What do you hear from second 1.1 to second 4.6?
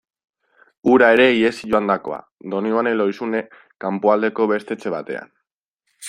ere ihesi joandakoa, Donibane Lohizune kanpoaldeko